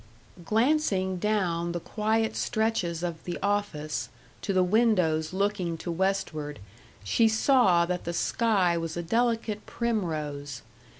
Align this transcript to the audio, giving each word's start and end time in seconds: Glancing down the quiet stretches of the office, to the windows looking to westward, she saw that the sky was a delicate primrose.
Glancing 0.43 1.17
down 1.17 1.73
the 1.73 1.79
quiet 1.79 2.35
stretches 2.35 3.03
of 3.03 3.23
the 3.23 3.37
office, 3.43 4.09
to 4.41 4.51
the 4.51 4.63
windows 4.63 5.31
looking 5.31 5.77
to 5.77 5.91
westward, 5.91 6.57
she 7.03 7.27
saw 7.27 7.85
that 7.85 8.03
the 8.05 8.11
sky 8.13 8.75
was 8.79 8.97
a 8.97 9.03
delicate 9.03 9.63
primrose. 9.67 10.63